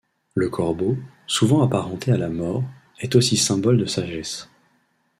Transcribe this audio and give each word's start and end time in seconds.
Le 0.33 0.49
corbeau, 0.49 0.97
souvent 1.27 1.61
apparenté 1.63 2.11
à 2.11 2.17
la 2.17 2.27
mort, 2.29 2.63
est 3.01 3.13
aussi 3.15 3.37
symbole 3.37 3.77
de 3.77 3.85
sagesse. 3.85 4.49